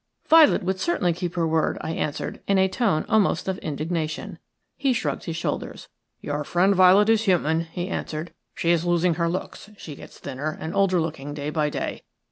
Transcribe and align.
"Violet 0.27 0.63
would 0.63 0.79
certainly 0.79 1.13
keep 1.13 1.35
her 1.35 1.47
word," 1.47 1.77
I 1.81 1.91
answered, 1.91 2.41
in 2.47 2.57
a 2.57 2.67
tone 2.67 3.05
almost 3.07 3.47
of 3.47 3.59
indignation. 3.59 4.39
He 4.75 4.93
shrugged 4.93 5.25
his 5.25 5.35
shoulders. 5.35 5.89
"Your 6.21 6.43
friend 6.43 6.73
Violet 6.73 7.07
is 7.07 7.25
human," 7.25 7.65
he 7.71 7.87
answered. 7.87 8.33
"She 8.55 8.71
is 8.71 8.83
losing 8.83 9.13
her 9.21 9.29
looks; 9.29 9.69
she 9.77 9.93
gets 9.93 10.17
thinner 10.17 10.57
and 10.59 10.73
older 10.75 10.99
looking 10.99 11.35
day 11.35 11.51
by 11.51 11.69
day. 11.69 12.01